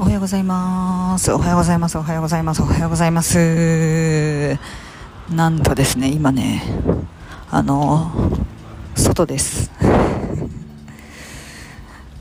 [0.00, 1.32] おはようございます。
[1.32, 1.98] おはようございます。
[1.98, 2.62] おはようございます。
[2.62, 4.56] おはようございます。
[5.28, 6.62] なんとですね、今ね、
[7.50, 8.12] あの、
[8.94, 9.72] 外です。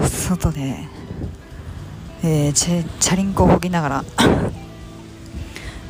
[0.00, 0.78] 外で、
[2.22, 4.04] えーチェチャリンコをこぎながら、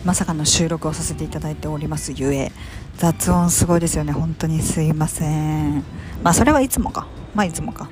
[0.04, 2.50] まさかの収録をさせていただいておりますゆえ、
[2.96, 4.12] 雑音すごいですよね。
[4.12, 5.84] 本当にすいません。
[6.24, 7.06] まあ、それはいつもか。
[7.36, 7.88] まあ、いつもか。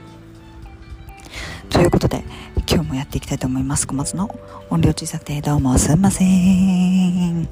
[1.77, 2.25] ということで、
[2.67, 3.87] 今日もやっていきたいと思います。
[3.87, 4.35] 小松の
[4.71, 7.47] 音量小さくてどうもすいません。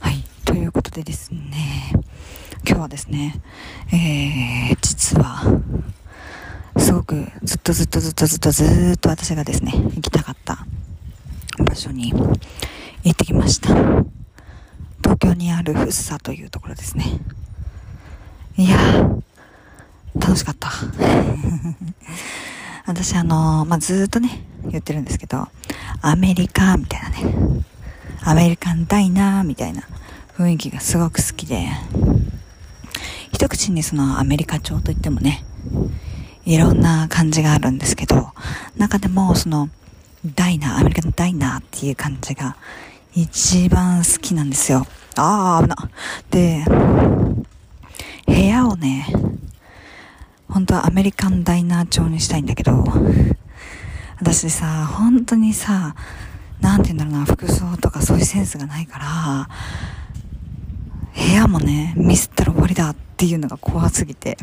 [0.00, 1.94] はい、ということでですね、
[2.68, 3.40] 今日はですね、
[3.90, 5.42] えー、実は、
[6.76, 10.66] すごくずっとずっとずっとずっとずっと私がですね、行きたかった
[11.58, 12.32] 場所に行
[13.12, 13.68] ってきました。
[15.02, 17.18] 東京にある福生というところですね。
[18.56, 19.03] いやー、
[20.34, 20.72] 楽しかった。
[22.86, 25.46] 私あのまあ、ずっとね、言ってるんですけど、
[26.02, 27.16] アメリカみたいなね、
[28.22, 29.84] アメリカンダイナーみたいな
[30.36, 31.68] 雰囲気がすごく好きで、
[33.32, 35.44] 一口にそのアメリカ調といってもね、
[36.44, 38.32] いろんな感じがあるんですけど、
[38.76, 39.70] 中でもその、
[40.34, 42.56] ダイナー、アメリカのダイナーっていう感じが
[43.14, 44.84] 一番好きなんですよ。
[45.16, 45.90] あー、危な。
[46.30, 46.64] で、
[48.26, 49.06] 部屋をね、
[50.54, 52.84] 本当はアメリカンダイナー調にしたいんだけど、
[54.20, 55.96] 私さ、本当にさ、
[56.60, 59.48] なんて言うんだろうな、服装とかそういうセンスがないから、
[61.12, 64.36] 部屋もね、ミスったら終わりだっていうのが怖すぎて、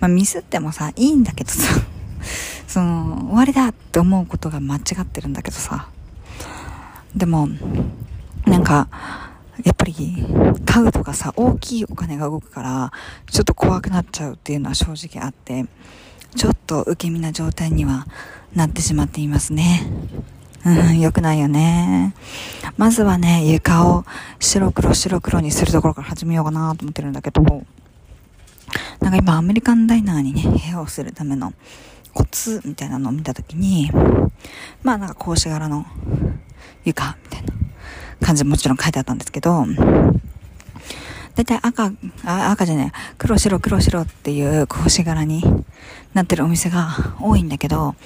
[0.00, 1.80] まあミスってもさ、いいんだけどさ、
[2.66, 5.86] その、終わりだって思うことが間違ってるんだけどさ、
[7.14, 7.48] でも、
[8.46, 8.88] なんか、
[9.62, 9.94] やっぱり
[10.66, 12.92] 買うとかさ、大きいお金が動くから、
[13.30, 15.66] ちょっと怖くなっちゃうっていうのは正直あって、
[16.34, 18.06] ちょっと受け身な状態には
[18.54, 19.86] なってしまっていますね。
[20.66, 22.14] うん、良くないよね。
[22.76, 24.04] まずはね、床を
[24.40, 27.42] 白黒白黒にするところから始めようかなと思ってるんだけど、
[29.00, 31.52] なんか今アメリカンダイナーにね、部屋をするための
[32.14, 33.90] コツみたいなのを見たときに、
[34.82, 35.84] まあなんか格子柄の
[36.84, 37.63] 床みたいな
[38.22, 39.64] 感じもちろん書いてあったんですけど、
[41.34, 41.92] だいたい赤、
[42.24, 45.42] あ赤じゃねえ、黒白黒白っていう格子柄に
[46.14, 47.96] なってるお店が多いんだけど、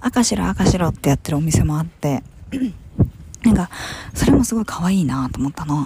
[0.00, 2.22] 赤白赤白ってやってるお店もあって、
[3.44, 3.70] なんか、
[4.14, 5.84] それもすごい可愛いなと思ったの。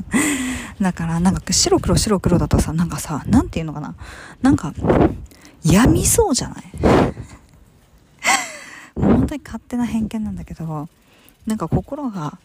[0.80, 3.94] だから、なんか白黒白黒だとさ、なんかさ、なんていうのかな。
[4.40, 4.72] なんか、
[5.64, 6.64] 病みそうじゃない？
[8.98, 10.88] もう本当に勝手な偏見なんだけど、
[11.46, 12.38] なんか心が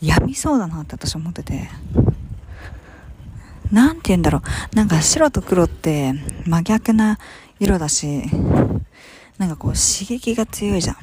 [0.00, 1.68] 病みそうだなって私思ってて。
[3.72, 4.42] なんて言うんだろ
[4.72, 4.76] う。
[4.76, 6.14] なんか白と黒って
[6.46, 7.18] 真逆な
[7.60, 8.22] 色だし、
[9.36, 10.96] なんかこう刺激が強いじゃん。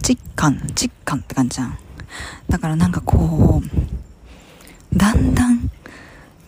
[0.00, 1.78] 実感、実感って感じじゃん。
[2.48, 5.70] だからなんかこう、だんだん、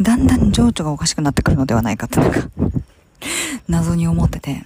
[0.01, 2.49] だんだん情緒がおかしくなってくるのではないかってなんか、
[3.69, 4.63] 謎に思ってて。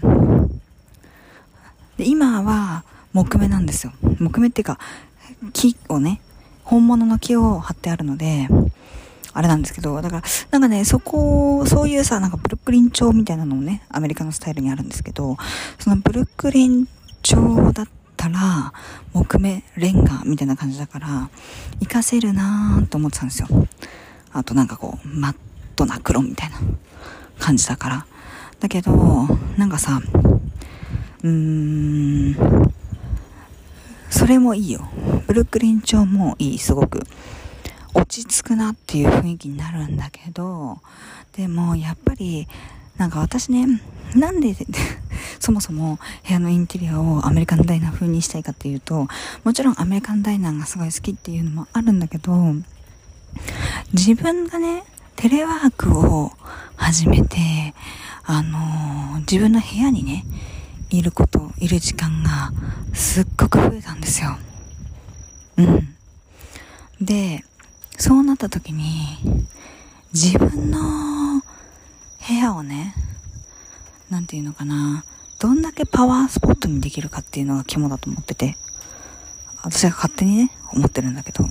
[1.96, 3.92] で今は木目なんですよ。
[4.18, 4.78] 木目っていうか、
[5.52, 6.20] 木をね、
[6.70, 8.46] 本物の木を貼ってあるので、
[9.32, 10.22] あれなんですけど、だから、
[10.52, 15.36] なんかね、そこ、そういうさ、なんかブルックリン調みたいなのもね、アメリカのスタイルにあるんですけど、
[15.80, 16.86] そのブルックリン
[17.22, 18.72] 調だったら、
[19.12, 21.28] 木目、レンガみたいな感じだから、
[21.80, 23.48] 活かせるなーと思ってたんですよ。
[24.32, 25.36] あとなんかこう、マッ
[25.74, 26.56] トな黒みたいな
[27.40, 28.06] 感じだから。
[28.60, 29.26] だけど、
[29.56, 30.00] なんかさ、
[31.24, 32.72] うーん、
[34.08, 34.88] それもいいよ。
[35.30, 37.06] ブルックリン調もいい、すごく。
[37.94, 40.78] 落ち着くなっていう雰囲気になるんだけど、
[41.36, 42.48] でもやっぱり、
[42.96, 43.80] なんか私ね、
[44.16, 44.56] なんで
[45.38, 49.06] そもそも部屋のインテリアをアメリカンダイナー風にしたいかっていうと、
[49.44, 52.56] もちろんアメリカンダイナーがすごい好きっていうのもあるんだけど、
[53.92, 54.82] 自分がね、
[55.14, 56.32] テレワークを
[56.74, 57.72] 始めて、
[58.24, 60.24] あのー自分の部屋にね、
[60.88, 62.52] いること、いる時間が
[62.92, 64.36] すっごく増えたんですよ。
[65.64, 67.04] うん。
[67.04, 67.44] で、
[67.98, 69.18] そうなった時に、
[70.12, 71.42] 自分の
[72.26, 72.94] 部屋をね、
[74.08, 75.04] なんていうのかな、
[75.38, 78.56] どんだけパワースポットにできるかっていうのが肝だと思ってて、
[79.62, 81.44] 私が勝手にね、思ってるんだけど、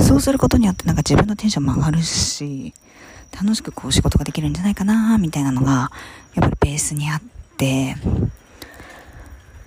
[0.00, 2.72] そうすることによってなんか自分のテンションも上がるし、
[3.32, 5.90] 楽しくこう仕事ができるんじゃないかな、みたいなのが、
[6.34, 7.22] やっぱりベースにあっ
[7.56, 7.96] て、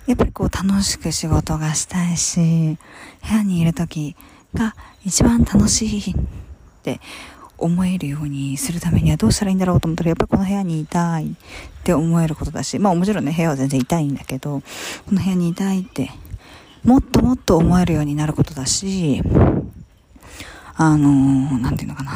[0.06, 2.78] やっぱりこう楽しく仕事がしたいし、
[3.28, 4.16] 部屋にいる時
[4.54, 6.14] が一番楽しいっ
[6.82, 7.00] て
[7.56, 11.34] 思えるようにするためにはどうしたらいいんだろうと思ったら、やっぱりこの部屋にいたいっ
[11.84, 14.60] て思えることだし、まあもちろんね、部屋は全然いたいんだけど、
[15.06, 16.10] この部屋にいたいって、
[16.82, 19.22] もっともっと思えるようになることだし、
[20.74, 22.12] あのー、なんていうのかな。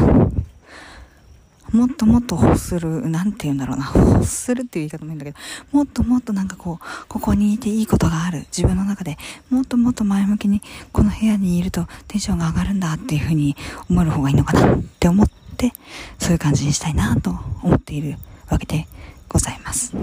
[1.72, 5.38] もっともっと欲する、なんて言うんだろうな、欲するっていう言い方もいいんだけど、
[5.72, 8.46] もっともっとなんかこう、ここにいていいことがある。
[8.56, 9.18] 自分の中で
[9.50, 13.56] もっともっと前向きに、この部屋にいるとテンションが上がるんだっていうふうに
[13.90, 15.72] 思える方がいいのかなって思って、
[16.18, 17.30] そういう感じにしたいなと
[17.62, 18.16] 思っている
[18.48, 18.86] わけで
[19.28, 19.94] ございます。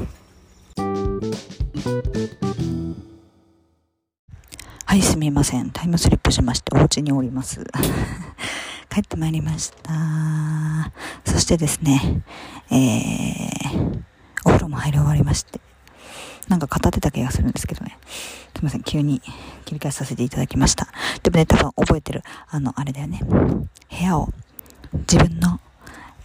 [4.86, 5.72] はい、すみません。
[5.72, 7.66] タイムスリップしまして、お家におります。
[8.94, 9.92] 帰ってまいりました。
[11.26, 12.22] そしてですね、
[12.70, 14.04] えー、
[14.46, 15.60] お風呂も入り終わりまして、
[16.48, 17.98] なんか語ってた気がするんですけどね。
[18.56, 19.20] すいません、急に
[19.66, 20.90] 切り返させていただきました。
[21.24, 23.20] でもね、多分覚えてる、あの、あれだよね。
[23.24, 23.68] 部
[24.00, 24.30] 屋を
[25.12, 25.60] 自分の、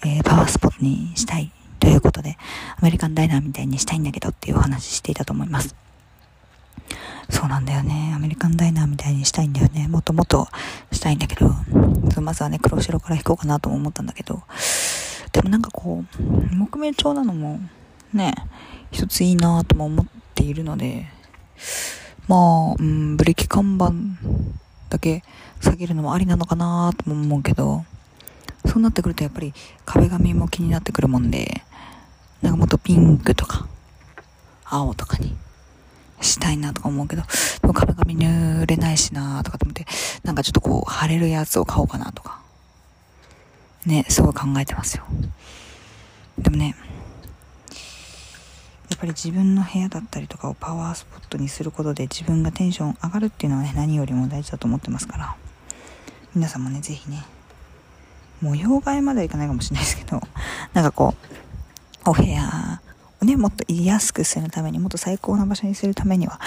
[0.05, 1.51] えー、パワースポットにしたい
[1.81, 2.37] ということで、
[2.77, 5.75] アメリカンダイナーみたいにしたいんだけどっていうお話していたと思います。
[7.31, 8.13] そうなんだよね。
[8.15, 9.89] アメリカンダイナーみたいにしたいんだよね。
[9.89, 10.49] もっともっと
[10.93, 11.51] したいんだけど、
[12.21, 14.43] まずはね、黒白から弾こうかなと思ったんだけど、
[15.33, 17.61] でもなんかこう、木目調なのも、
[18.13, 18.35] ね、
[18.91, 21.07] 一ついいなとも思っているので、
[22.27, 23.93] まあ、うん、ブレーキ看板
[24.91, 25.23] だけ
[25.61, 27.85] 下げるのもありなのかなとも思うけど、
[28.67, 31.63] そうなってくるとやっぱり壁紙も気になってくるもんで、
[32.43, 33.67] なんかもっとピンクとか、
[34.65, 35.37] 青とかに
[36.21, 37.23] したいなとか思うけど、
[37.61, 39.87] でも壁紙濡れないしなとかと思って、
[40.25, 42.41] なんかちょっとこう、貼れるやつを買おうかなとか、
[43.87, 45.05] ね、すごい考えてますよ。
[46.39, 46.77] でもね、
[48.91, 55.37] やっぱり自分の部屋だったりとかをパワースポットにすることで自分がテンション上がるっていうのはね、何よりも大事だと思ってますから、
[56.35, 57.25] 皆さんもね、ぜひね、
[58.41, 60.23] 模様替えまではいかないかもしれないですけど、
[60.73, 61.15] なんかこ
[62.07, 62.81] う、お部屋
[63.25, 66.41] ね、もっと言いやすくするために、もっと最高な場所にするためには、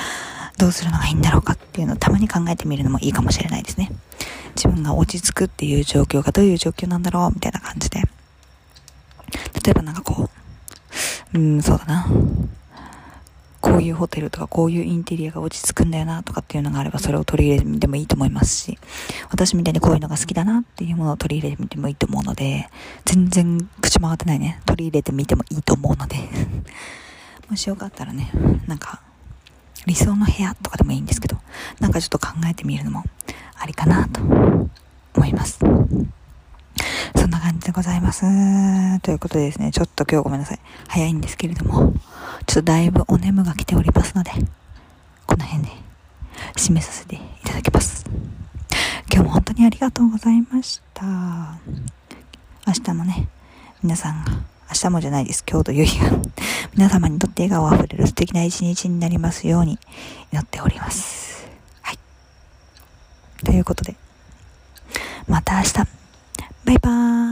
[0.57, 3.91] どうするのがいいんだろうかっていうのをたまに考えてみるのもいいかもしれないですね。
[4.55, 8.01] 自分が落ち着くっていう状況がどういう状況なんだろうみたいな感じで。
[9.63, 10.29] 例えばなんかこ
[11.33, 12.07] う、うん、そうだな。
[13.71, 18.77] こういうホテルとかこういうインテリアが落ち着くんだよなとかっていうのがあればそれを取り入れてみてもいいと思いますし、
[19.29, 22.69] 私みたいにこういうのが好きだなっていうものを取り入れてみてもいいと思うので、
[23.05, 24.59] 全然口回ってないね。
[24.65, 26.17] 取り入れてみてもいいと思うので
[27.49, 28.29] もしよかったらね、
[28.67, 29.01] なんか、
[29.85, 31.37] 理想の部屋とかでもいいんですけど、
[31.79, 33.05] なんかちょっと考えてみるのも
[33.55, 35.59] ありかなと思います。
[37.15, 38.21] そんな感じでございます。
[39.01, 40.59] ということでですね、ちょっと今日ごめんなさい。
[40.87, 41.93] 早いんですけれども、
[42.45, 44.31] ちょっとだいぶお眠が来ておりますので、
[45.25, 45.69] この辺で
[46.55, 48.05] 締めさせていただきます。
[49.11, 51.05] 今日も本当にありがとうございました。
[52.67, 53.27] 明日もね、
[53.83, 54.31] 皆さんが、
[54.69, 55.43] 明日もじゃないです。
[55.49, 56.11] 今日という日が、
[56.73, 59.79] 皆様にとって笑顔あふれる素敵な一日になりますように
[60.31, 61.47] 祈っております。
[61.81, 61.99] はい。
[63.43, 63.95] ということで、
[65.27, 65.73] また明日。
[66.63, 67.30] バイバーイ